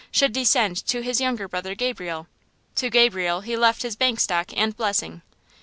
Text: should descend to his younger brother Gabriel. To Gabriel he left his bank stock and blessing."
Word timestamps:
should 0.11 0.33
descend 0.33 0.77
to 0.83 1.01
his 1.03 1.21
younger 1.21 1.47
brother 1.47 1.75
Gabriel. 1.75 2.25
To 2.77 2.89
Gabriel 2.89 3.41
he 3.41 3.55
left 3.55 3.83
his 3.83 3.95
bank 3.95 4.19
stock 4.19 4.49
and 4.57 4.75
blessing." 4.75 5.21